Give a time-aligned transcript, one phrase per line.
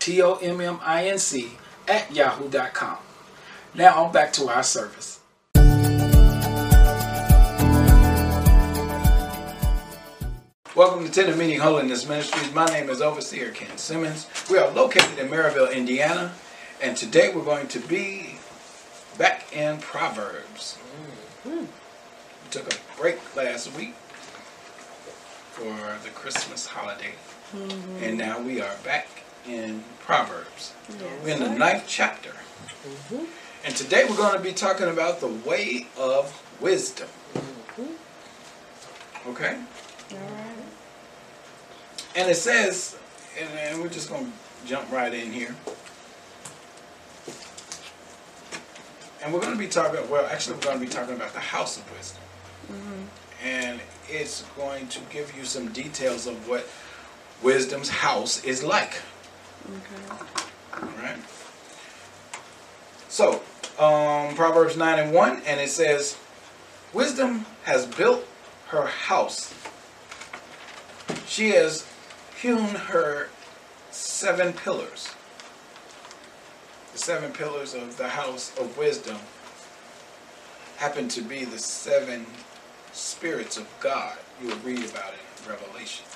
[0.00, 1.50] T-O-M-M-I-N-C
[1.86, 2.96] at yahoo.com.
[3.74, 5.20] Now on back to our service.
[10.74, 12.54] Welcome to Tent of Meeting Holiness Ministries.
[12.54, 14.26] My name is Overseer Ken Simmons.
[14.50, 16.32] We are located in Merrillville, Indiana,
[16.80, 18.36] and today we're going to be
[19.18, 20.78] back in Proverbs.
[21.46, 21.58] Mm-hmm.
[21.60, 23.94] We took a break last week
[25.52, 27.12] for the Christmas holiday,
[27.54, 28.02] mm-hmm.
[28.02, 30.72] and now we are back in Proverbs.
[31.22, 32.30] We're in the ninth chapter.
[32.30, 33.24] Mm-hmm.
[33.64, 37.08] And today we're going to be talking about the way of wisdom.
[37.34, 39.30] Mm-hmm.
[39.30, 39.58] Okay?
[42.16, 42.96] And it says,
[43.38, 44.32] and, and we're just going to
[44.66, 45.54] jump right in here.
[49.22, 51.40] And we're going to be talking, well, actually, we're going to be talking about the
[51.40, 52.22] house of wisdom.
[52.72, 53.46] Mm-hmm.
[53.46, 56.66] And it's going to give you some details of what
[57.42, 59.00] wisdom's house is like.
[60.74, 61.18] All right.
[63.08, 63.42] So,
[63.78, 66.16] um, Proverbs 9 and 1, and it says,
[66.92, 68.26] Wisdom has built
[68.68, 69.54] her house.
[71.26, 71.86] She has
[72.40, 73.28] hewn her
[73.90, 75.10] seven pillars.
[76.92, 79.18] The seven pillars of the house of wisdom
[80.76, 82.26] happen to be the seven
[82.92, 84.16] spirits of God.
[84.40, 86.06] You will read about it in Revelation.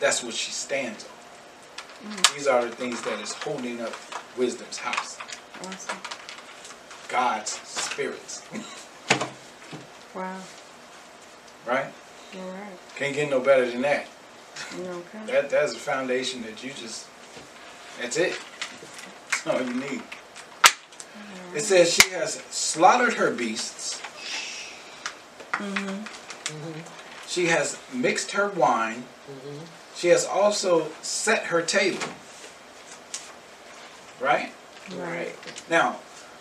[0.00, 2.16] That's what she stands on.
[2.34, 3.92] These are the things that is holding up
[4.36, 5.18] wisdom's house.
[5.64, 5.96] Awesome.
[7.08, 8.42] God's spirits.
[10.14, 10.36] Wow.
[11.66, 11.86] right?
[12.36, 12.78] All right.
[12.96, 14.06] Can't get no better than that.
[14.74, 15.18] Okay.
[15.26, 17.06] That that's a foundation that you just
[18.00, 18.38] that's it.
[19.30, 20.02] That's all you need.
[21.54, 24.00] It says she has slaughtered her beasts.
[25.52, 26.06] Mhm.
[26.44, 26.82] Mhm.
[27.26, 29.04] She has mixed her wine.
[29.98, 32.08] She has also set her table.
[34.20, 34.52] Right?
[34.94, 35.34] Right.
[35.68, 35.96] Now,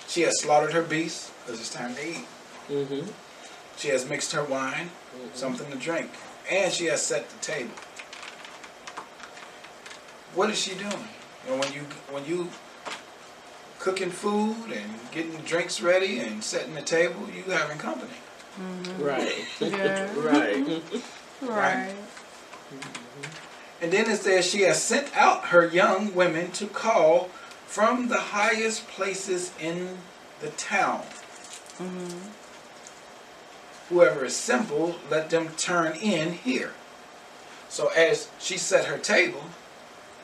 [0.08, 2.26] she has slaughtered her beasts because it's time to eat.
[2.70, 3.10] Mm-hmm.
[3.78, 5.34] She has mixed her wine, mm-hmm.
[5.34, 6.12] something to drink,
[6.52, 7.72] and she has set the table.
[10.36, 11.08] What is she doing?
[11.46, 11.82] You know, when you
[12.12, 12.50] when you
[13.80, 18.14] cooking food and getting drinks ready and setting the table, you having company.
[19.00, 19.32] Right.
[19.60, 19.76] Mm-hmm.
[19.76, 20.14] Yeah.
[20.20, 20.84] right.
[21.42, 21.96] Right.
[22.74, 23.07] Mm-hmm.
[23.82, 27.30] And then it says she has sent out her young women to call
[27.66, 29.98] from the highest places in
[30.40, 31.04] the town.
[33.90, 36.72] Whoever is simple, let them turn in here.
[37.70, 39.44] So as she set her table,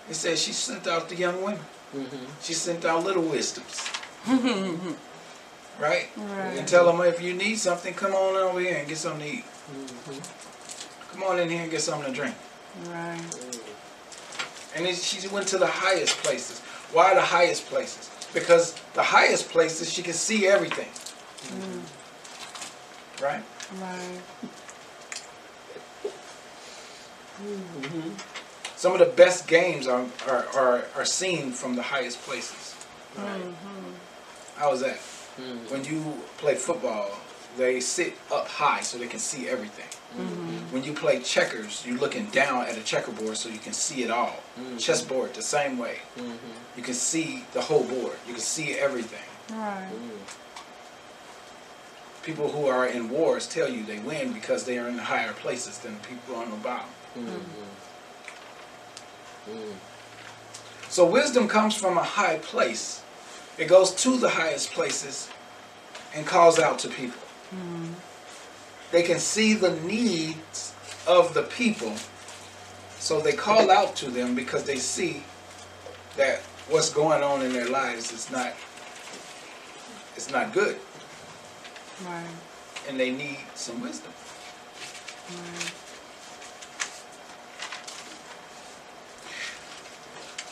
[0.09, 1.61] it says she sent out the young women.
[1.95, 2.25] Mm-hmm.
[2.41, 3.89] She sent out little wisdoms.
[5.79, 6.07] right?
[6.17, 6.57] Right.
[6.57, 9.37] And tell them if you need something, come on over here and get something to
[9.37, 9.45] eat.
[11.11, 12.35] Come on in here and get something to drink.
[12.81, 13.21] Right.
[14.75, 16.59] And then she went to the highest places.
[16.91, 18.09] Why the highest places?
[18.33, 20.89] Because the highest places she can see everything.
[21.57, 23.23] Mm-hmm.
[23.23, 23.43] Right?
[23.79, 24.19] Right.
[27.41, 28.09] Mm-hmm.
[28.75, 32.75] Some of the best games are, are, are, are seen from the highest places.
[33.15, 33.41] Right.
[33.41, 33.91] Mm-hmm.
[34.57, 34.99] How is that?
[35.39, 35.71] Mm.
[35.71, 37.11] When you play football,
[37.57, 39.87] they sit up high so they can see everything.
[40.17, 40.73] Mm-hmm.
[40.73, 44.11] When you play checkers, you're looking down at a checkerboard so you can see it
[44.11, 44.39] all.
[44.59, 44.77] Mm-hmm.
[44.77, 45.97] Chessboard, the same way.
[46.17, 46.77] Mm-hmm.
[46.77, 48.15] You can see the whole board.
[48.27, 49.23] You can see everything.
[49.57, 49.89] Right.
[52.21, 55.79] People who are in wars tell you they win because they are in higher places
[55.79, 56.89] than people on the bottom.
[60.89, 63.03] So wisdom comes from a high place.
[63.57, 65.29] It goes to the highest places
[66.15, 67.21] and calls out to people.
[68.93, 70.71] They can see the needs
[71.07, 71.93] of the people.
[72.99, 75.23] So they call out to them because they see
[76.15, 78.53] that what's going on in their lives is not
[80.15, 80.77] is not good,
[82.05, 82.23] Right.
[82.87, 84.13] and they need some wisdom.
[85.31, 85.71] Right.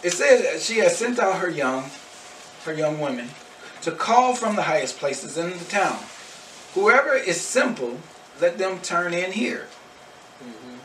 [0.01, 1.91] It says she has sent out her young,
[2.65, 3.29] her young women,
[3.83, 5.99] to call from the highest places in the town.
[6.73, 7.99] Whoever is simple,
[8.41, 9.67] let them turn in here.
[10.43, 10.79] Mhm.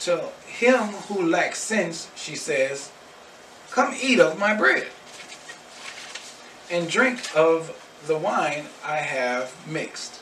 [0.00, 2.90] To him who lacks sense, she says,
[3.70, 4.86] Come eat of my bread
[6.70, 7.72] and drink of
[8.06, 10.20] the wine I have mixed.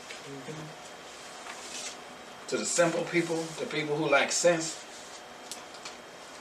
[2.48, 4.78] To the simple people, the people who lack sense,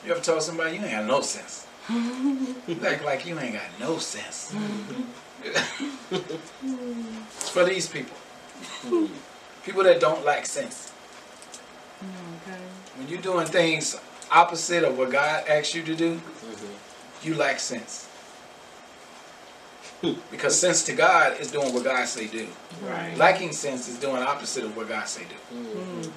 [0.05, 1.65] you ever told somebody you ain't got no sense?
[1.89, 4.53] you act like you ain't got no sense.
[5.43, 5.59] It's
[7.49, 8.15] for these people.
[9.65, 10.91] People that don't lack sense.
[12.01, 12.57] Okay.
[12.97, 13.95] When you're doing things
[14.31, 17.23] opposite of what God asks you to do, Mhm.
[17.23, 18.07] you lack sense.
[20.31, 22.47] because sense to God is doing what God say do.
[22.81, 23.15] Right.
[23.17, 25.55] Lacking sense is doing opposite of what God say do.
[25.55, 26.09] Mhm.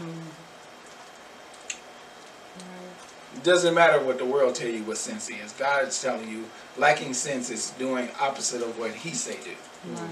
[3.34, 5.52] It doesn't matter what the world tell you what sense is.
[5.52, 6.44] God is telling you
[6.76, 9.50] lacking sense is doing opposite of what He say do.
[9.92, 10.10] Right.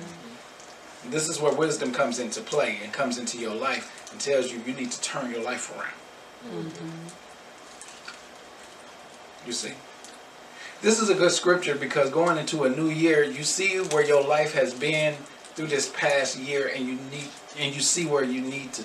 [1.11, 4.61] This is where wisdom comes into play and comes into your life and tells you
[4.67, 5.95] you need to turn your life around.
[6.65, 7.09] Mm-hmm.
[9.47, 9.73] You see?
[10.81, 14.23] This is a good scripture because going into a new year, you see where your
[14.23, 15.15] life has been
[15.55, 17.29] through this past year and you need
[17.59, 18.85] and you see where you need to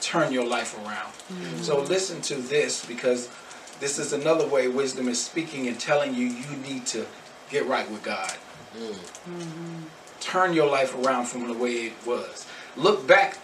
[0.00, 1.12] turn your life around.
[1.12, 1.62] Mm-hmm.
[1.62, 3.28] So listen to this because
[3.80, 7.06] this is another way wisdom is speaking and telling you you need to
[7.50, 8.32] get right with God.
[8.76, 9.82] Mm-hmm.
[10.20, 12.46] Turn your life around from the way it was.
[12.76, 13.38] Look back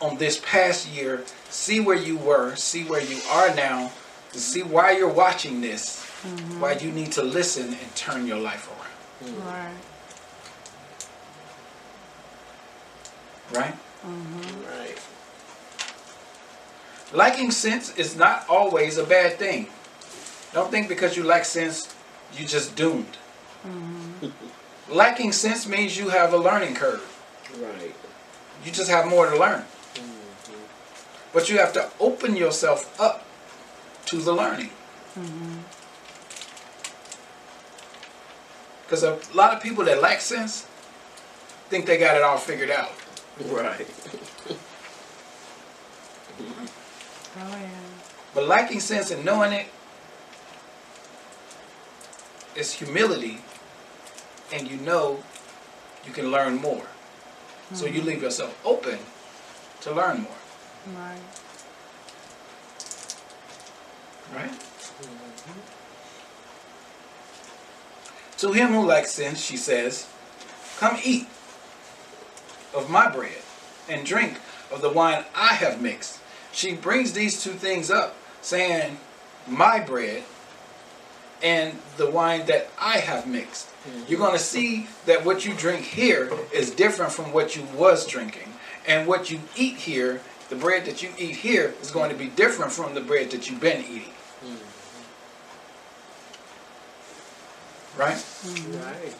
[0.00, 3.92] on this past year, see where you were, see where you are now,
[4.32, 6.60] and see why you're watching this, mm-hmm.
[6.60, 9.36] why you need to listen and turn your life around.
[9.46, 9.74] Right.
[13.52, 13.74] Right?
[14.04, 14.64] Mm-hmm.
[14.66, 14.83] Right.
[17.14, 19.68] Lacking sense is not always a bad thing.
[20.52, 21.94] Don't think because you lack sense,
[22.36, 23.16] you just doomed.
[23.64, 24.28] Mm-hmm.
[24.92, 27.02] Lacking sense means you have a learning curve.
[27.60, 27.94] Right.
[28.64, 29.60] You just have more to learn.
[29.60, 30.54] Mm-hmm.
[31.32, 33.24] But you have to open yourself up
[34.06, 34.70] to the learning.
[35.16, 35.58] Mm-hmm.
[38.82, 40.66] Because a lot of people that lack sense
[41.68, 42.90] think they got it all figured out.
[43.40, 43.86] Right.
[47.36, 47.68] Oh yeah.
[48.34, 49.66] But lacking sense and knowing it
[52.56, 53.38] is humility,
[54.52, 55.22] and you know
[56.06, 56.86] you can learn more.
[57.72, 58.06] So you mm-hmm.
[58.06, 58.98] leave yourself open
[59.80, 60.32] to learn more.
[60.94, 61.20] Right.
[64.34, 64.52] Right?
[68.38, 70.06] To him who lacks sense, she says,
[70.78, 71.26] Come eat
[72.74, 73.38] of my bread
[73.88, 74.38] and drink
[74.70, 76.20] of the wine I have mixed.
[76.54, 78.98] She brings these two things up, saying,
[79.48, 80.22] My bread
[81.42, 83.66] and the wine that I have mixed.
[83.66, 84.04] Mm-hmm.
[84.06, 88.06] You're going to see that what you drink here is different from what you was
[88.06, 88.52] drinking.
[88.86, 92.28] And what you eat here, the bread that you eat here, is going to be
[92.28, 94.12] different from the bread that you've been eating.
[94.44, 94.70] Mm-hmm.
[98.00, 98.24] Right?
[98.84, 99.16] Right.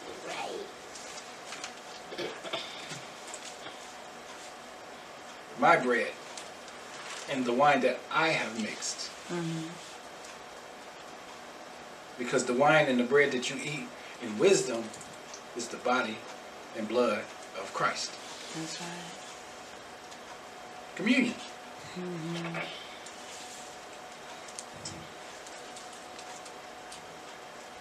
[5.59, 6.12] My bread
[7.31, 9.11] and the wine that I have mixed.
[9.28, 9.69] Mm-hmm.
[12.19, 13.88] Because the wine and the bread that you eat
[14.23, 14.85] in wisdom
[15.57, 16.16] is the body
[16.76, 17.25] and blood
[17.61, 18.12] of Christ.
[18.57, 18.88] That's right.
[20.97, 21.35] Communion.
[21.97, 22.59] Mm-hmm.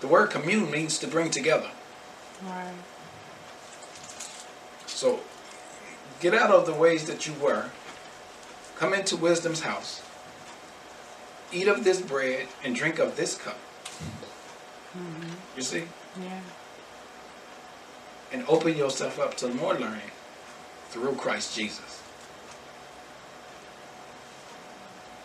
[0.01, 1.69] The word commune means to bring together.
[2.43, 2.73] Right.
[4.85, 5.21] So
[6.19, 7.69] get out of the ways that you were.
[8.83, 10.01] Come into wisdom's house.
[11.53, 13.57] Eat of this bread and drink of this cup.
[14.91, 15.29] Mm-hmm.
[15.55, 15.83] You see?
[16.21, 16.41] Yeah.
[18.33, 20.11] And open yourself up to more learning
[20.89, 22.03] through Christ Jesus.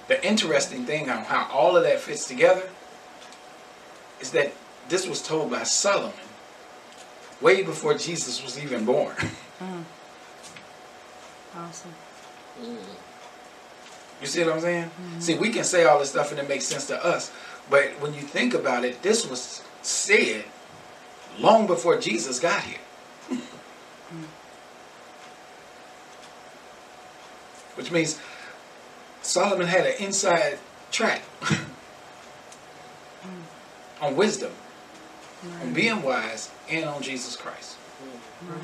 [0.07, 2.71] The interesting thing on how all of that fits together
[4.21, 4.53] is that
[4.89, 6.15] this was told by Solomon
[7.41, 9.17] way before Jesus was even born.
[9.59, 9.83] Mm.
[11.57, 11.95] Awesome.
[12.63, 12.77] Mm.
[14.21, 14.85] You see what I'm saying?
[14.85, 15.21] Mm-hmm.
[15.21, 17.31] See, we can say all this stuff and it makes sense to us,
[17.71, 20.45] but when you think about it, this was said
[21.39, 22.79] long before Jesus got here.
[23.31, 24.25] Mm-hmm.
[27.77, 28.21] Which means
[29.23, 30.59] Solomon had an inside
[30.91, 31.65] track mm-hmm.
[34.05, 34.53] on wisdom
[35.63, 37.77] on being wise and on Jesus Christ.
[38.47, 38.59] Right.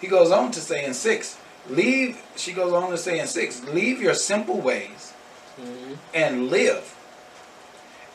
[0.00, 1.36] He goes on to say in six,
[1.68, 5.12] leave, she goes on to say in six, leave your simple ways
[5.60, 5.98] Mhm.
[6.14, 6.94] and live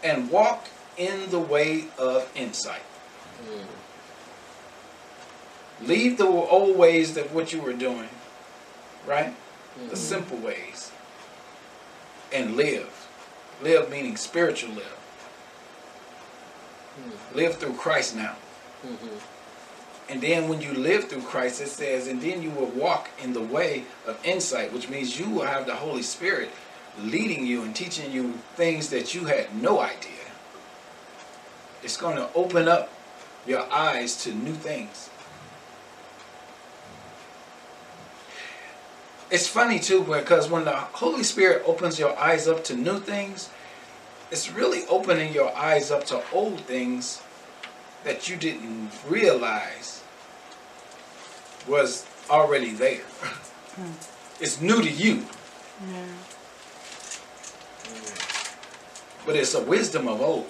[0.03, 2.81] and walk in the way of insight.
[3.43, 3.65] Mhm.
[5.87, 8.09] Leave the old ways that what you were doing,
[9.05, 9.33] right?
[9.89, 9.97] The Mhm.
[9.97, 10.91] simple ways.
[12.31, 12.89] And live.
[13.61, 14.97] Live meaning spiritual live.
[16.99, 17.35] Mhm.
[17.35, 18.35] Live through Christ now.
[18.85, 19.19] Mhm.
[20.07, 23.33] And then when you live through Christ, it says, and then you will walk in
[23.33, 26.51] the way of insight, which means you will have the Holy Spirit
[26.99, 30.11] leading you and teaching you things that you had no idea.
[31.83, 32.91] It's going to open up
[33.47, 35.09] your eyes to new things.
[39.31, 43.49] It's funny too because when the Holy Spirit opens your eyes up to new things,
[44.31, 47.21] it's really opening your eyes up to old things
[48.05, 50.03] that you didn't realize
[51.67, 53.01] was already there.
[53.75, 53.91] Hmm.
[54.39, 55.25] It's new to you,
[55.91, 56.05] Yeah.
[59.25, 60.47] but it's a wisdom of old.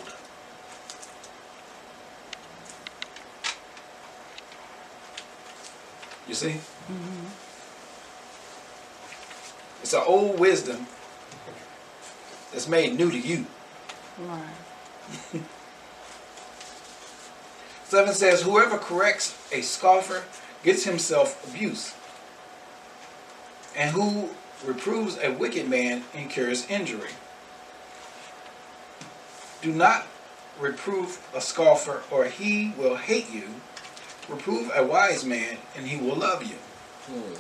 [6.28, 6.50] You see?
[6.92, 7.26] Mm-hmm.
[9.82, 10.88] It's an old wisdom
[12.52, 13.46] that's made new to you.
[14.20, 15.42] Right.
[17.88, 20.24] Seven says, Whoever corrects a scoffer
[20.64, 21.94] gets himself abuse,
[23.76, 24.30] and who
[24.66, 27.12] reproves a wicked man incurs injury.
[29.62, 30.08] Do not
[30.60, 33.44] reprove a scoffer, or he will hate you.
[34.28, 36.58] Reprove a wise man, and he will love you.
[37.12, 37.38] Mhm.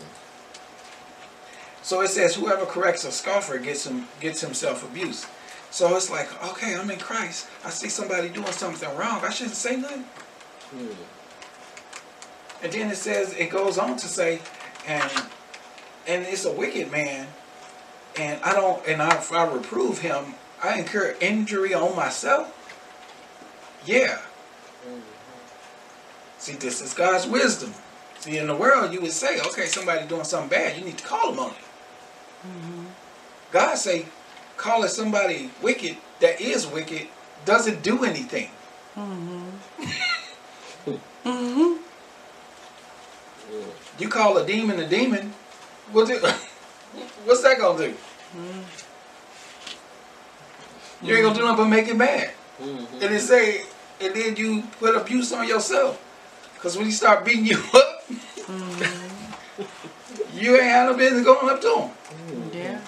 [1.81, 5.25] So it says, whoever corrects a scoffer gets him gets himself abuse.
[5.71, 7.47] So it's like, okay, I'm in Christ.
[7.63, 9.23] I see somebody doing something wrong.
[9.23, 10.05] I shouldn't say nothing.
[12.63, 14.39] And then it says it goes on to say,
[14.87, 15.11] and
[16.07, 17.27] and it's a wicked man,
[18.17, 22.51] and I don't and I, if I reprove him, I incur injury on myself.
[23.85, 24.19] Yeah.
[26.39, 27.73] See, this is God's wisdom.
[28.19, 31.03] See, in the world, you would say, okay, somebody doing something bad, you need to
[31.03, 31.57] call them on it.
[32.47, 32.85] Mm-hmm.
[33.51, 34.05] God say,
[34.57, 37.07] calling somebody wicked that is wicked
[37.45, 38.49] doesn't do anything.
[38.95, 39.83] Mm-hmm.
[41.25, 41.79] Mhm.
[43.99, 45.33] You call a demon a demon,
[45.91, 46.19] what do,
[47.25, 47.93] what's that gonna do?
[51.01, 52.31] You ain't gonna do nothing but make it bad.
[52.61, 53.01] Mhm.
[53.01, 53.65] And it say,
[54.01, 56.01] and then you put abuse on yourself.
[56.59, 58.05] Cause when he start beating you up,
[60.33, 61.91] you ain't had no business going up to him,
[62.53, 62.79] Yeah.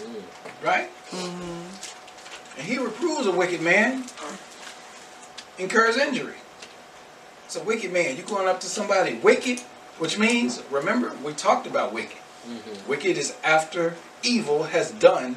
[0.00, 0.22] Mhm.
[0.62, 0.90] right?
[2.56, 4.04] And he reproves a wicked man,
[5.58, 6.34] incurs injury.
[7.46, 8.16] It's a wicked man.
[8.16, 9.60] You going up to somebody wicked,
[9.98, 12.18] which means, remember, we talked about wicked.
[12.46, 12.86] Mhm.
[12.86, 15.36] Wicked is after evil has done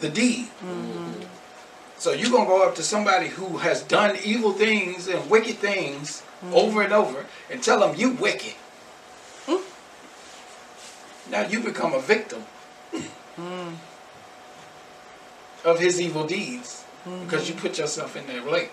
[0.00, 0.46] the deed.
[0.62, 1.24] Mm-hmm.
[1.98, 6.22] So you're gonna go up to somebody who has done evil things and wicked things
[6.42, 6.54] mm-hmm.
[6.54, 8.54] over and over and tell them you wicked.
[9.46, 9.62] Hmm.
[11.30, 12.44] Now you become a victim
[13.40, 13.74] mm.
[15.64, 17.66] of his evil deeds because you mm-hmm.
[17.66, 18.72] put yourself in their lake.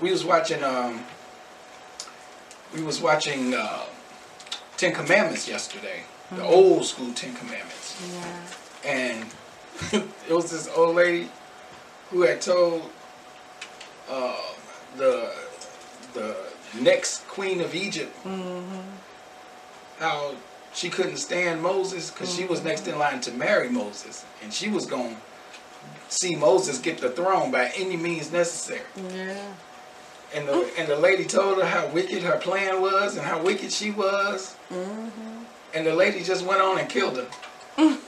[0.00, 1.04] We was watching um
[2.74, 3.84] we was watching uh,
[4.76, 8.90] Ten Commandments yesterday, the old school Ten Commandments Yeah.
[8.90, 9.26] and
[10.28, 11.28] it was this old lady
[12.10, 12.90] who had told
[14.10, 14.36] uh,
[14.96, 15.32] the
[16.14, 16.36] the
[16.80, 18.14] next queen of Egypt
[19.98, 20.34] how
[20.74, 24.68] she couldn't stand Moses because she was next in line to marry Moses, and she
[24.68, 25.20] was going to
[26.08, 28.82] see Moses get the throne by any means necessary.
[28.96, 29.54] Yeah.
[30.34, 33.72] And the and the lady told her how wicked her plan was and how wicked
[33.72, 37.26] she was, and the lady just went on and killed her.
[37.78, 37.98] and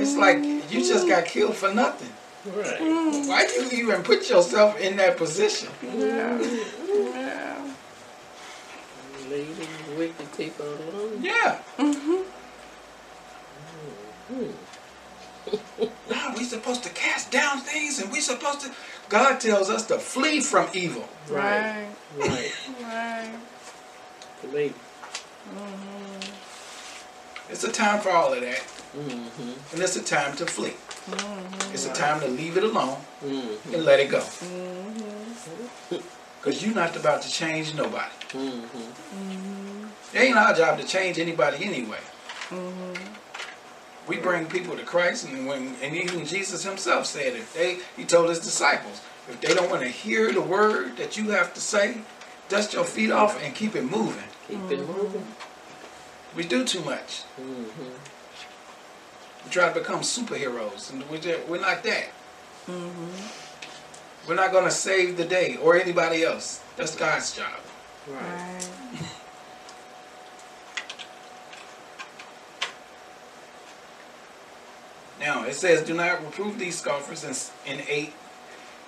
[0.00, 0.38] it's like
[0.70, 2.08] you just got killed for nothing.
[2.46, 2.80] Right.
[3.28, 5.68] Why do you even put yourself in that position?
[5.82, 6.38] Yeah.
[6.88, 7.70] Yeah.
[9.28, 11.22] Leaving wicked people alone.
[11.22, 11.58] Yeah.
[11.78, 12.24] Mhm.
[16.10, 18.70] No, we supposed to cast down things, and we supposed to.
[19.10, 21.06] God tells us to flee from evil.
[21.28, 21.86] Right.
[22.16, 22.52] Right.
[22.80, 23.30] Right.
[24.42, 24.54] Right.
[24.54, 24.74] Leave.
[27.50, 28.62] It's a time for all of that,
[28.96, 29.74] Mm-hmm.
[29.74, 30.74] and it's a time to flee.
[31.10, 31.74] Mm-hmm.
[31.74, 33.74] It's a time to leave it alone Mhm.
[33.74, 34.22] and let it go.
[36.40, 38.10] Because you're not about to change nobody.
[38.32, 39.88] Mhm.
[40.14, 42.00] It ain't our job to change anybody anyway.
[44.10, 48.04] We bring people to Christ, and when and even Jesus Himself said, if they, He
[48.04, 51.60] told His disciples, if they don't want to hear the word that you have to
[51.60, 51.98] say,
[52.48, 54.24] dust your feet off and keep it moving.
[54.48, 55.24] Keep it moving.
[56.34, 57.22] We do too much.
[57.40, 57.84] Mm-hmm.
[59.44, 62.08] We try to become superheroes, and we're, just, we're not that.
[62.66, 63.12] Mhm.
[64.26, 66.64] We're not going to save the day or anybody else.
[66.76, 67.60] That's God's job.
[68.08, 68.20] Right.
[68.20, 68.68] Right.
[75.20, 78.12] Now, it says, do not reprove these scoffers in, in 8.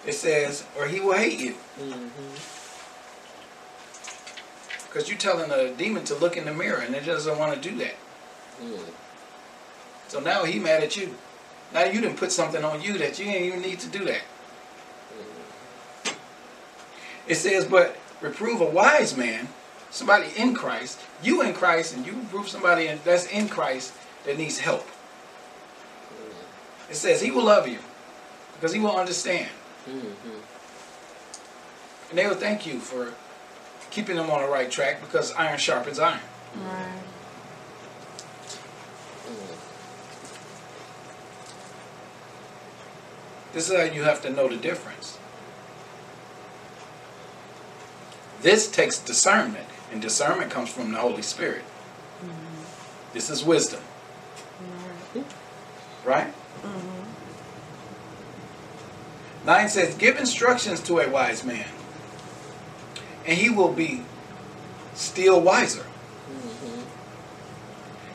[0.07, 1.55] It says, or he will hate you.
[1.79, 2.09] Mm-hmm.
[4.87, 7.69] Because you're telling a demon to look in the mirror, and it doesn't want to
[7.69, 7.95] do that.
[8.63, 8.79] Mm.
[10.09, 11.15] So now he mad at you.
[11.73, 14.23] Now you didn't put something on you that you didn't even need to do that.
[17.27, 19.49] It says, but reprove a wise man,
[19.91, 23.95] somebody in Christ, you in Christ, and you reprove somebody that's in Christ
[24.27, 24.87] that needs help.
[26.93, 27.79] It says he will love you
[28.53, 29.49] because he will understand.
[29.89, 30.41] Mm-hmm.
[32.11, 33.15] And they will thank you for
[33.91, 36.21] keeping them on the right track because iron sharpens iron.
[36.55, 37.03] Right.
[43.55, 45.17] This is how you have to know the difference.
[48.43, 51.65] This takes discernment, and discernment comes from the Holy Spirit.
[53.15, 53.81] This is wisdom,
[56.05, 56.35] Right.
[56.63, 57.05] Mhm.
[59.45, 61.69] 9 says, Give instructions to a wise man,
[63.27, 64.05] and he will be
[64.95, 65.83] still wiser.
[65.83, 66.81] Mm-hmm.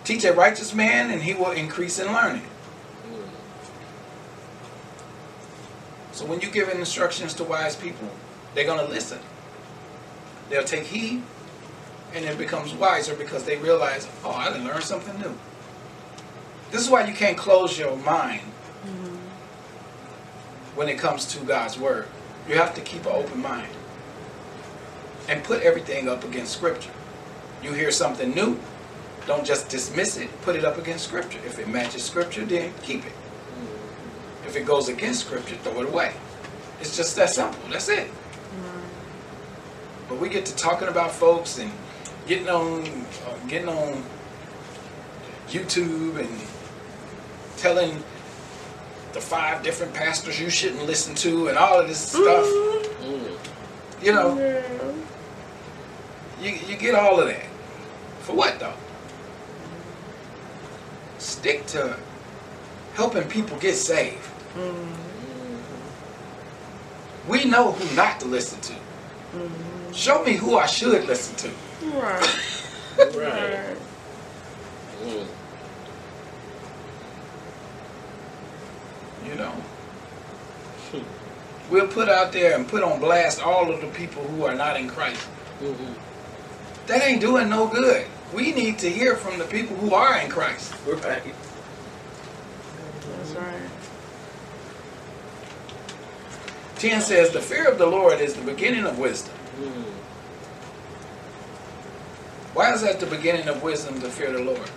[0.04, 2.48] Teach a righteous man, and he will increase in learning.
[3.10, 3.28] Mm.
[6.14, 8.10] So when you give instructions to wise people,
[8.54, 9.20] they're going to listen.
[10.50, 11.24] They'll take heed,
[12.14, 15.38] and it becomes wiser because they realize, oh, I learned something new.
[16.72, 18.42] This is why you can't close your mind
[18.86, 19.18] Mhm.
[20.76, 22.08] when it comes to God's word.
[22.48, 23.68] You have to keep an open mind
[25.28, 26.92] and put everything up against Scripture.
[27.62, 28.60] You hear something new,
[29.26, 30.30] don't just dismiss it.
[30.44, 31.40] Put it up against Scripture.
[31.46, 33.12] If it matches Scripture, then keep it.
[34.46, 36.14] If it goes against Scripture, throw it away.
[36.80, 37.60] It's just that simple.
[37.70, 38.10] That's it.
[40.08, 41.72] But we get to talking about folks and
[42.28, 42.86] getting on,
[43.28, 44.06] uh, getting on
[45.50, 46.30] YouTube and
[47.58, 48.04] telling
[49.14, 52.46] the five different pastors you shouldn't listen to and all of this stuff.
[52.46, 53.38] Mm.
[54.04, 54.62] You know, Yeah.
[56.42, 57.46] you, you get all of that.
[58.22, 58.74] For what though?
[61.18, 61.96] Stick to
[62.94, 64.20] helping people get saved.
[64.56, 64.88] Mhm.
[67.28, 68.74] We know who not to listen to.
[69.94, 71.50] Show me who I should listen to.
[71.98, 72.40] Right.
[72.98, 73.14] Right.
[73.16, 73.78] Right.
[75.06, 75.26] Mm.
[79.28, 79.54] You know.
[81.70, 84.78] We'll put out there and put on blast all of the people who are not
[84.78, 85.28] in Christ.
[85.62, 85.94] Mm-hmm.
[86.88, 88.08] That ain't doing no good.
[88.34, 90.74] We need to hear from the people who are in Christ.
[90.86, 91.04] Right.
[93.18, 93.62] That's right.
[96.78, 99.34] 10 says, The fear of the Lord is the beginning of wisdom.
[99.60, 99.84] Mm.
[102.54, 104.70] Why is that the beginning of wisdom to fear the Lord?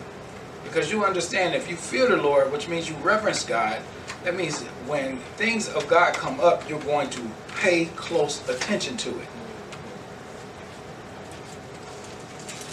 [0.65, 3.81] Because you understand if you fear the Lord, which means you reverence God,
[4.25, 7.21] that means when things of God come up, you're going to
[7.57, 9.29] pay close attention to it.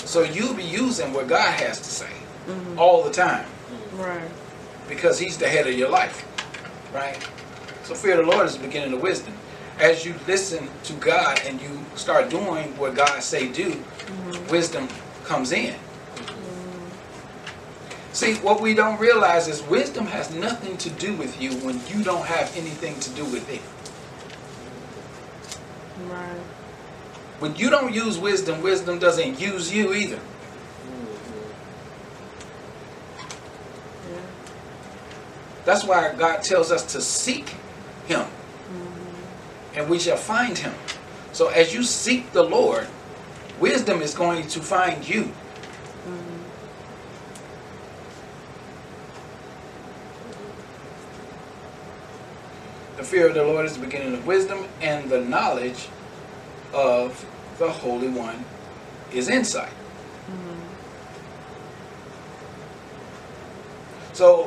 [0.06, 2.10] So you'll be using what God has to say
[2.48, 2.78] Mhm.
[2.78, 3.46] all the time
[3.94, 4.22] Right.
[4.88, 6.24] because He's the head of your life,
[6.94, 7.18] right?
[7.84, 9.34] So fear the Lord is the beginning of wisdom.
[9.80, 13.84] As you listen to God and you start doing what God say do,
[14.50, 14.88] wisdom
[15.26, 15.76] comes in.
[18.18, 22.04] See, what we don't realize is wisdom has nothing to do with you when you
[22.04, 23.62] don't have anything to do with it.
[26.10, 26.42] Right.
[27.38, 30.16] When you don't use wisdom, wisdom doesn't use you either.
[30.16, 31.44] Mm-hmm.
[34.14, 34.22] Yeah.
[35.64, 37.54] That's why God tells us to seek
[38.08, 38.26] Him,
[39.76, 40.74] and we shall find Him.
[41.34, 42.88] So as you seek the Lord,
[43.60, 45.34] wisdom is going to find you.
[52.98, 55.88] The fear of the Lord is the beginning of wisdom, and the knowledge
[56.74, 57.26] of
[57.60, 58.44] the Holy One
[59.14, 59.72] is insight.
[64.14, 64.46] So,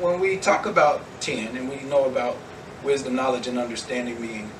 [0.00, 2.36] when we talk about 10 and we know about
[2.82, 4.50] wisdom, knowledge, and understanding being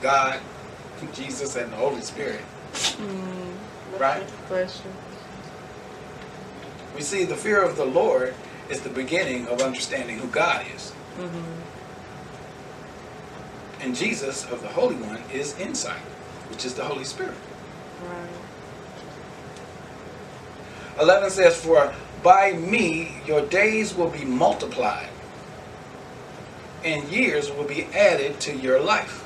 [0.00, 0.40] God,
[1.12, 2.40] Jesus, and the Holy Spirit,
[3.98, 4.26] Right?
[4.48, 4.90] Bless you.
[6.94, 8.34] We see the fear of the Lord
[8.70, 10.92] is the beginning of understanding who God is.
[11.18, 11.65] Mm-hmm.
[13.80, 16.00] And Jesus of the Holy One is insight,
[16.50, 17.34] which is the Holy Spirit.
[18.02, 18.30] Right.
[21.00, 25.08] 11 says, For by me your days will be multiplied,
[26.84, 29.24] and years will be added to your life.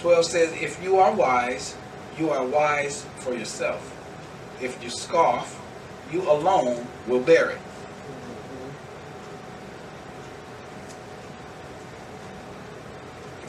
[0.00, 1.76] 12 says, If you are wise,
[2.18, 3.92] you are wise for yourself.
[4.60, 5.60] If you scoff,
[6.12, 7.58] you alone will bear it.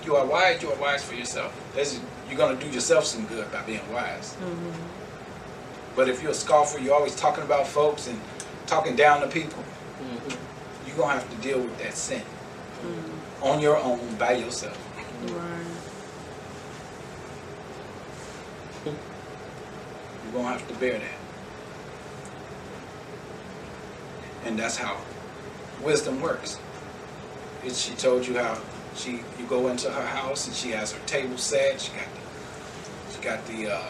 [0.08, 1.54] You are wise, you are wise for yourself.
[1.76, 4.36] That's, you're going to do yourself some good by being wise.
[4.40, 4.72] Mm-hmm.
[5.98, 8.20] But if you're a scoffer, you're always talking about folks and
[8.66, 9.64] talking down to people,
[9.98, 10.88] Mm-hmm.
[10.88, 13.44] you're going to have to deal with that sin Mm-hmm.
[13.44, 14.78] on your own by yourself.
[15.24, 15.66] Right.
[18.86, 21.18] You're going to have to bear that.
[24.46, 24.96] And that's how
[25.84, 26.60] wisdom works.
[27.68, 28.60] She told you how
[28.98, 31.80] she you go into her house and she has her table set.
[31.82, 33.84] She got the, she got the uh,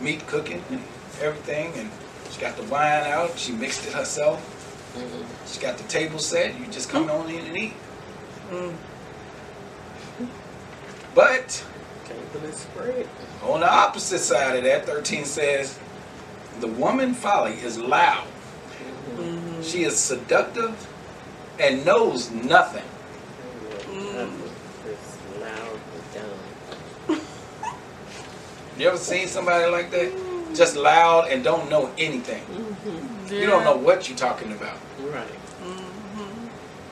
[0.00, 0.82] meat cooking and
[1.20, 1.90] everything, and
[2.30, 3.38] she got the wine out.
[3.38, 4.40] She mixed it herself.
[4.96, 5.46] Mm-hmm.
[5.46, 6.58] She got the table set.
[6.58, 7.74] You just come on in and eat.
[8.50, 8.74] Mm.
[11.14, 11.64] But
[12.04, 13.08] Table is spread.
[13.42, 15.78] on the opposite side of that, 13 says,
[16.60, 18.26] the woman folly is loud.
[19.14, 19.62] Mm-hmm.
[19.62, 20.86] She is seductive
[21.58, 22.84] and knows nothing.
[23.86, 24.30] Mm.
[24.86, 27.20] It's loud and dumb.
[28.78, 30.12] You ever seen somebody like that?
[30.54, 32.42] Just loud and don't know anything.
[32.42, 33.34] Mm-hmm.
[33.34, 34.78] You don't know what you're talking about.
[35.00, 35.26] Right.
[35.62, 36.48] Mm-hmm.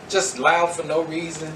[0.09, 1.53] Just loud for no reason.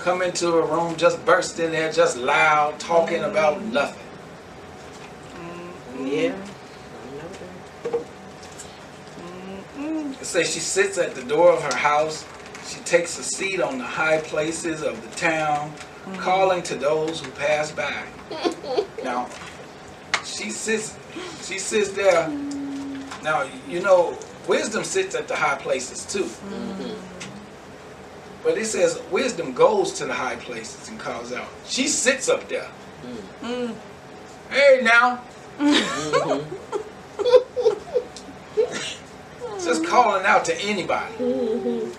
[0.00, 3.30] Come into a room, just burst in there, just loud, talking mm-hmm.
[3.30, 4.06] about nothing.
[5.34, 6.06] Mm-hmm.
[6.06, 6.34] Yeah.
[7.04, 8.04] I know.
[9.78, 10.20] Mm-mm.
[10.20, 12.26] It says she sits at the door of her house.
[12.66, 15.72] She takes a seat on the high places of the town,
[16.16, 18.04] calling to those who pass by.
[19.04, 19.28] now,
[20.24, 20.96] she sits.
[21.46, 22.28] She sits there.
[23.22, 24.16] Now, you know,
[24.46, 26.24] wisdom sits at the high places too.
[26.24, 26.94] Mm-hmm.
[28.44, 31.48] But it says wisdom goes to the high places and calls out.
[31.66, 32.68] She sits up there.
[33.42, 33.74] Mm.
[34.50, 35.20] Hey, now,
[35.58, 36.44] Mm-hmm.
[39.64, 41.14] just calling out to anybody.
[41.16, 41.92] Mm-mm.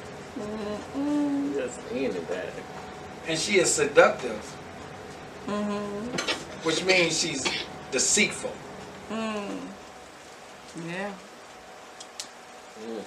[1.55, 2.49] Just anybody.
[3.29, 4.55] And she is seductive,
[5.47, 6.65] Mm-hmm.
[6.67, 7.45] which means she's
[7.91, 8.51] deceitful.
[9.09, 9.59] Mm.
[10.87, 11.11] Yeah.
[12.85, 13.03] Mm.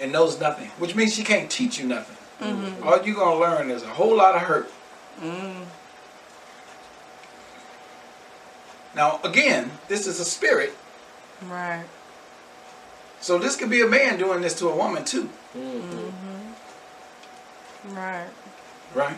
[0.00, 2.16] and knows nothing, which means she can't teach you nothing.
[2.40, 2.86] Mm-hmm.
[2.86, 4.70] All you're gonna learn is a whole lot of hurt.
[5.22, 5.64] Mm.
[8.94, 10.74] Now, again, this is a spirit,
[11.48, 11.84] Right.
[13.20, 15.98] so this could be a man doing this to a woman too, Mm-hmm.
[15.98, 16.25] Mm-hmm.
[17.94, 18.28] Right.
[18.94, 19.16] right?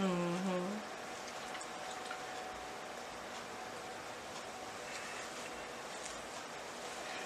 [0.00, 0.64] Mm-hmm.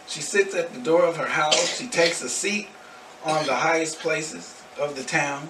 [0.06, 1.78] She sits at the door of her house.
[1.78, 2.68] She takes a seat
[3.24, 5.48] on the highest places of the town,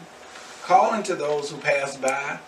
[0.63, 2.39] calling to those who pass by,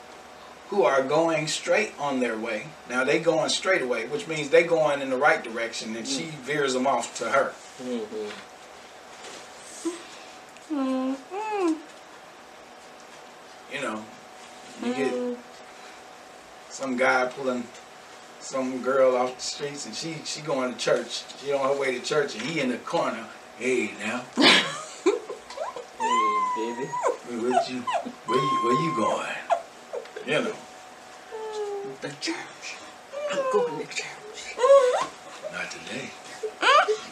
[0.68, 2.66] who are going straight on their way.
[2.88, 6.24] Now they going straight away, which means they going in the right direction, and she
[6.24, 7.52] veers them off to her.
[7.82, 8.49] Mm-hmm.
[10.70, 11.72] Mm-hmm.
[13.74, 14.04] You know,
[14.84, 15.36] you get mm.
[16.68, 17.64] some guy pulling
[18.38, 21.24] some girl off the streets, and she she going to church.
[21.40, 23.24] She on her way to church, and he in the corner.
[23.58, 24.62] Hey, now, Hey,
[26.56, 26.86] baby.
[27.26, 27.80] where you
[28.26, 29.36] where you where you going?
[30.26, 30.52] You know,
[31.34, 32.00] mm.
[32.00, 32.76] The church.
[33.12, 33.32] Mm.
[33.32, 34.06] I'm going to church.
[34.54, 35.52] Mm-hmm.
[35.52, 36.10] not today,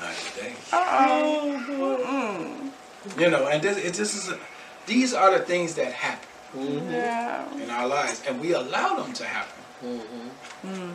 [0.01, 0.55] not today.
[0.73, 1.64] Oh.
[2.07, 2.67] Mm.
[3.16, 4.38] You know, and this it this is a,
[4.87, 6.90] these are the things that happen Mm-hmm.
[6.90, 7.44] Yeah.
[7.62, 9.62] in our lives, and we allow them to happen.
[9.85, 10.68] Mm-hmm.
[10.68, 10.92] Mm-hmm.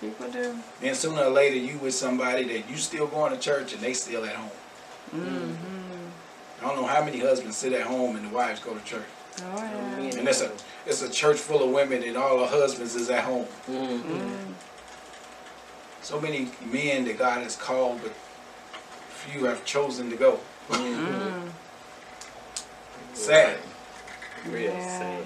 [0.00, 0.56] People do.
[0.80, 3.94] Then sooner or later, you with somebody that you still going to church, and they
[3.94, 4.50] still at home.
[5.14, 6.60] Mm-hmm.
[6.60, 9.08] I don't know how many husbands sit at home and the wives go to church.
[9.42, 10.18] Oh yeah.
[10.18, 10.52] And it's a
[10.86, 13.46] it's a church full of women and all the husbands is at home.
[13.66, 14.12] Mm-hmm.
[14.12, 14.52] Mm.
[16.02, 18.12] So many men that God has called, but
[19.26, 20.40] few have chosen to go.
[20.68, 21.50] Mm.
[23.14, 23.58] Sad.
[24.46, 24.98] Real Yeah.
[24.98, 25.24] sad.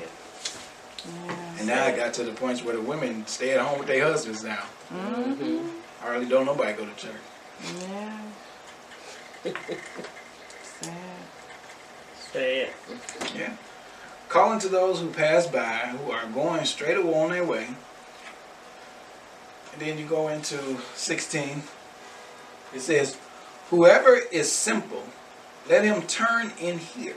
[1.07, 1.57] Yeah.
[1.59, 4.03] And now I got to the point where the women stay at home with their
[4.05, 4.65] husbands now.
[4.93, 5.69] Mm-hmm.
[6.01, 7.13] Hardly don't nobody go to church.
[7.89, 8.19] Yeah.
[10.81, 10.95] Sad.
[12.33, 12.73] Say it.
[13.37, 13.53] Yeah.
[14.29, 17.69] Calling to those who pass by, who are going straight away on their way.
[19.73, 21.63] And then you go into 16.
[22.75, 23.17] It says,
[23.71, 25.05] Whoever is simple,
[25.69, 27.17] let him turn in here.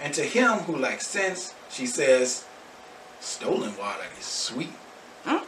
[0.00, 2.44] And to him who lacks sense, she says,
[3.20, 4.72] Stolen water is sweet.
[5.24, 5.44] Mm.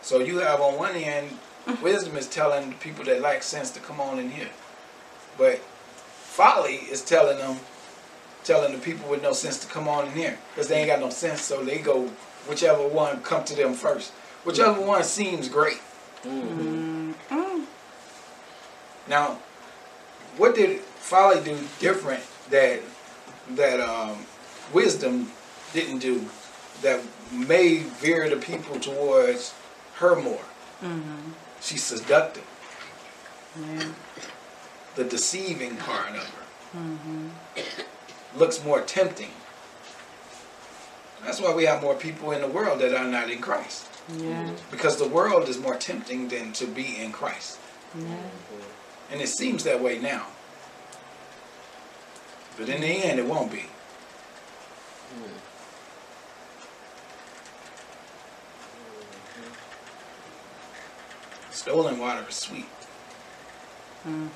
[0.00, 1.38] So you have on one end,
[1.82, 4.48] wisdom is telling the people that lack sense to come on in here.
[5.36, 7.58] But folly is telling them,
[8.42, 10.38] telling the people with no sense to come on in here.
[10.54, 12.10] Because they ain't got no sense, so they go
[12.48, 14.12] whichever one come to them first.
[14.44, 15.80] Whichever one seems great.
[16.24, 17.12] Mm-hmm.
[17.30, 17.64] Mm.
[19.08, 19.38] Now,
[20.36, 22.80] what did folly do different that
[23.50, 24.18] that um,
[24.72, 25.30] wisdom
[25.72, 26.24] didn't do
[26.82, 27.00] that
[27.32, 29.54] may veer the people towards
[29.96, 30.44] her more?
[30.82, 31.30] Mm-hmm.
[31.60, 32.46] She's seductive,
[33.58, 33.92] Yeah.
[34.96, 36.44] the deceiving part of her
[36.78, 37.28] Mm-hmm.
[38.38, 39.32] looks more tempting.
[41.24, 43.86] That's why we have more people in the world that are not in Christ.
[44.18, 44.50] Yeah.
[44.70, 47.58] Because the world is more tempting than to be in Christ.
[47.96, 48.16] Yeah.
[49.10, 50.26] And it seems that way now.
[52.56, 53.64] But in the end, it won't be.
[61.50, 62.64] Stolen water is sweet.
[64.06, 64.28] Mm.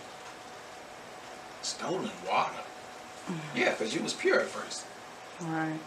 [1.63, 2.63] Stolen water?
[3.57, 4.85] Yeah, because you was pure at first.
[5.41, 5.79] Right.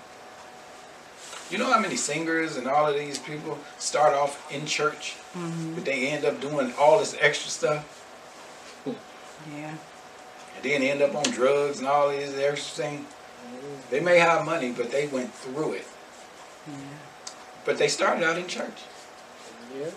[1.49, 5.75] You know how many singers and all of these people start off in church, Mm-hmm.
[5.75, 7.85] but they end up doing all this extra stuff,
[9.55, 9.75] Yeah.
[10.55, 13.05] and then end up on drugs and all these extra things?
[13.91, 15.87] They may have money, but they went through it.
[16.67, 16.73] Yeah.
[17.65, 18.81] But they started out in church.
[19.79, 19.91] Yeah.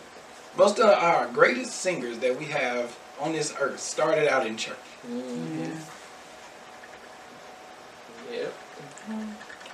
[0.56, 4.76] Most of our greatest singers that we have on this earth started out in church.
[5.06, 5.62] Mm-hmm.
[5.62, 5.76] Yeah.
[8.32, 8.52] Yep.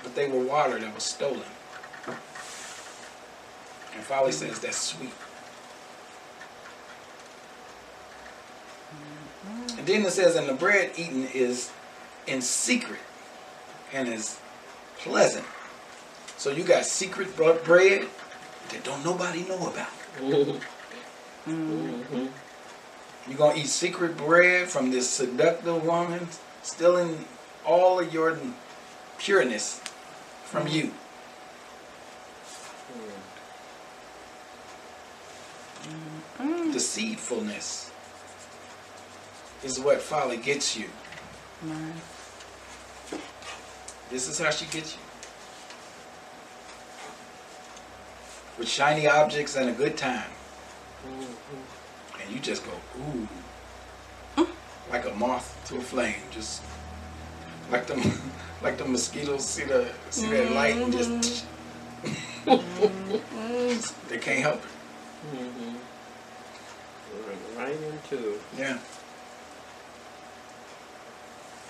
[0.03, 1.41] But they were water that was stolen.
[3.97, 5.11] And Folly says that's sweet.
[9.75, 11.71] And then it says, and the bread eaten is
[12.27, 12.99] in secret
[13.91, 14.39] and is
[14.99, 15.45] pleasant.
[16.37, 18.07] So you got secret bread
[18.69, 19.89] that don't nobody know about.
[20.19, 21.51] Mm-hmm.
[21.51, 22.25] Mm-hmm.
[23.27, 26.27] You're going to eat secret bread from this seductive woman,
[26.61, 27.25] stealing
[27.65, 28.37] all of your
[29.17, 29.81] pureness
[30.43, 30.91] from you.
[36.39, 36.66] Mm.
[36.77, 37.89] Deceitfulness
[39.63, 40.85] is what folly gets you.
[41.63, 41.93] Right.
[44.11, 45.01] This is how she gets you.
[48.59, 50.29] With shiny objects and a good time.
[51.03, 52.21] Mm-hmm.
[52.21, 53.27] And you just go, ooh.
[54.37, 54.47] Mm.
[54.91, 56.21] Like a moth to a flame.
[56.29, 56.61] Just
[57.71, 58.03] like them
[58.61, 61.43] like the mosquitoes see the see that light and just
[62.45, 64.07] mm-hmm.
[64.09, 65.35] they can't help it.
[65.35, 65.96] Mm-hmm.
[67.57, 68.39] Right into.
[68.57, 68.77] Yeah.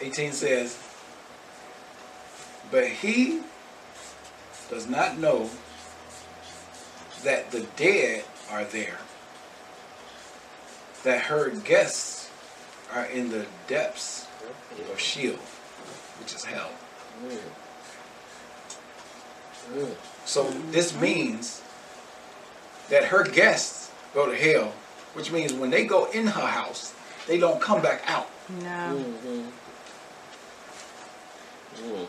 [0.02, 0.78] 18 says,
[2.69, 3.41] But he
[4.69, 5.50] does not know
[7.23, 9.00] that the dead are there,
[11.04, 12.30] that her guests
[12.93, 14.28] are in the depths
[14.91, 15.38] of Sheol,
[16.19, 16.69] which is hell.
[20.26, 21.62] So this means
[22.89, 24.73] that her guests go to hell,
[25.17, 26.93] which means when they go in her house,
[27.25, 28.30] they don't come back out.
[28.62, 29.03] No.
[29.03, 29.49] Mm-hmm.
[31.84, 32.08] Mm.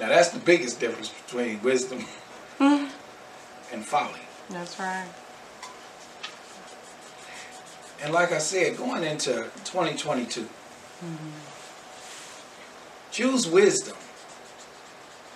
[0.00, 2.04] Now that's the biggest difference between wisdom
[2.60, 2.90] and
[3.84, 4.20] folly.
[4.48, 5.06] That's right.
[8.02, 10.48] And like I said, going into 2022,
[13.12, 13.96] choose wisdom.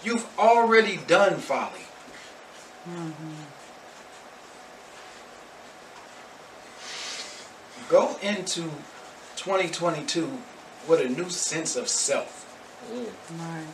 [0.03, 1.83] You've already done folly.
[7.89, 8.63] Go into
[9.37, 10.39] 2022
[10.89, 12.41] with a new sense of self.
[12.91, 13.39] Mm.
[13.39, 13.67] Right.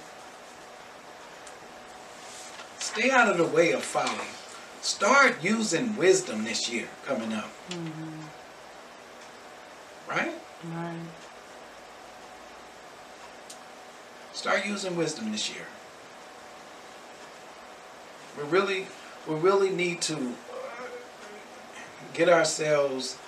[2.78, 4.26] Stay out of the way of folly.
[4.82, 7.50] Start using wisdom this year coming up.
[10.08, 10.32] Right?
[10.64, 10.96] Right.
[14.32, 15.66] Start using wisdom this year.
[18.36, 18.86] We really,
[19.28, 20.86] we really need to uh,
[22.14, 23.18] get ourselves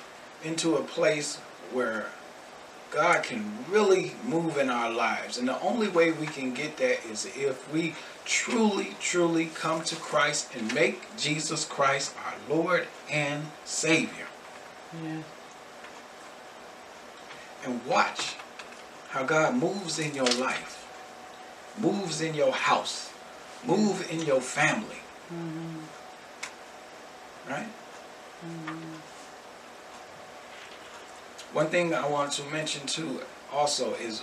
[0.44, 1.37] into a place
[1.72, 2.07] where
[2.90, 5.38] God can really move in our lives.
[5.38, 9.96] And the only way we can get that is if we truly, truly come to
[9.96, 14.26] Christ and make Jesus Christ our Lord and Savior.
[15.02, 15.22] Yeah.
[17.64, 18.35] and watch
[19.11, 20.87] how God moves in your life,
[21.78, 23.11] moves in your house,
[23.66, 25.00] move in your family.
[25.33, 25.78] Mm-hmm.
[27.50, 27.68] Right?
[28.44, 28.82] Mm-hmm.
[31.53, 33.21] One thing I want to mention too
[33.53, 34.23] also is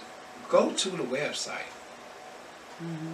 [0.50, 1.70] go to the website.
[2.82, 3.14] Mm-hmm.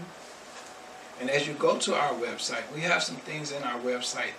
[1.19, 4.34] And as you go to our website, we have some things in our website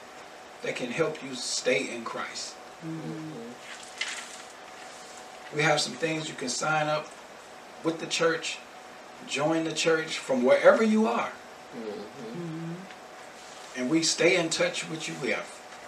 [0.63, 2.55] that can help you stay in Christ.
[2.85, 3.31] Mm-hmm.
[5.57, 7.09] We have some things you can sign up
[7.85, 8.59] with the church,
[9.27, 11.33] join the church from wherever you are.
[11.77, 12.75] Mm-hmm.
[13.77, 15.15] And we stay in touch with you.
[15.23, 15.41] We have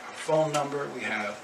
[0.07, 1.41] our phone number, we have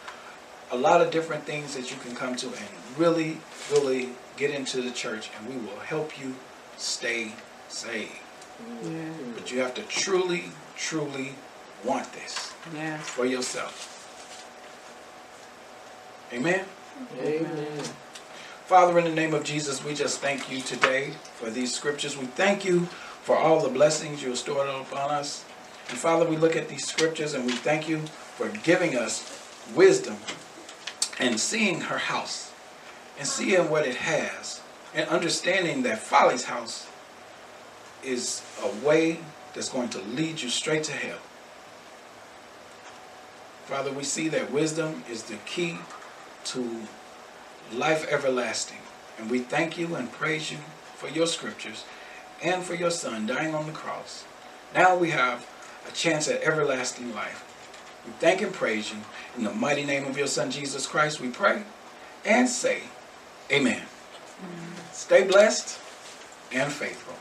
[0.70, 3.38] a lot of different things that you can come to and really,
[3.70, 6.34] really get into the church, and we will help you
[6.76, 7.32] stay
[7.68, 8.10] saved.
[8.84, 9.12] Yeah.
[9.34, 10.44] But you have to truly,
[10.76, 11.34] truly
[11.84, 13.06] want this Yes.
[13.08, 13.90] for yourself.
[16.32, 16.64] Amen.
[17.20, 17.82] Amen.
[18.66, 22.16] Father, in the name of Jesus, we just thank you today for these scriptures.
[22.16, 22.86] We thank you
[23.22, 25.44] for all the blessings you have stored upon us.
[25.90, 27.98] And Father, we look at these scriptures and we thank you
[28.36, 29.40] for giving us
[29.74, 30.16] wisdom
[31.18, 32.52] and seeing her house
[33.18, 34.60] and seeing what it has
[34.94, 36.86] and understanding that Folly's house
[38.02, 39.18] is a way
[39.54, 41.18] that's going to lead you straight to hell.
[43.66, 45.78] Father, we see that wisdom is the key
[46.44, 46.82] to
[47.72, 48.78] life everlasting.
[49.18, 50.58] And we thank you and praise you
[50.96, 51.84] for your scriptures
[52.42, 54.24] and for your son dying on the cross.
[54.74, 55.46] Now we have
[55.88, 57.53] a chance at everlasting life.
[58.06, 58.98] We thank and praise you.
[59.36, 61.62] In the mighty name of your son Jesus Christ, we pray
[62.24, 62.82] and say,
[63.50, 63.82] Amen.
[64.92, 65.78] Stay blessed
[66.52, 67.14] and faithful.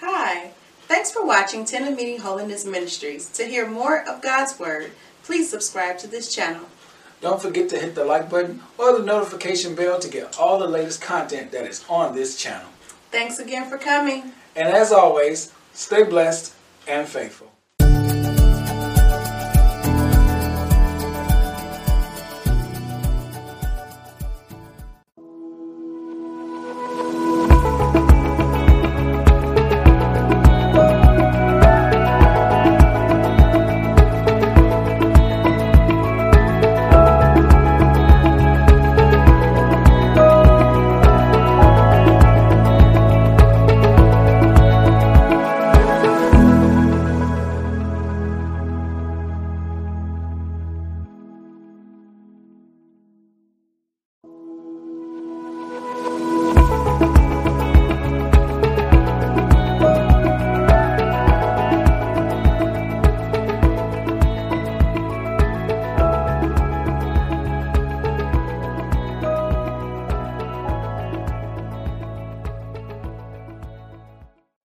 [0.00, 0.50] Hi,
[0.88, 3.30] thanks for watching Tent of Meeting Holiness Ministries.
[3.30, 4.92] To hear more of God's Word,
[5.24, 6.66] please subscribe to this channel.
[7.20, 10.68] Don't forget to hit the like button or the notification bell to get all the
[10.68, 12.68] latest content that is on this channel.
[13.10, 14.32] Thanks again for coming.
[14.54, 16.54] And as always, stay blessed
[16.86, 17.53] and faithful.